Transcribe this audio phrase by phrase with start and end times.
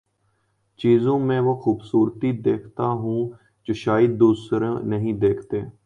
[0.79, 3.29] چیزوں میں وہ خوبصورتی دیکھتا ہوں
[3.67, 5.61] جو شائد دوسرے نہیں دیکھتے